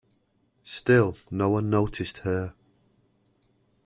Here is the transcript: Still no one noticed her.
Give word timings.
Still 0.63 1.15
no 1.29 1.49
one 1.51 1.69
noticed 1.69 2.17
her. 2.25 2.55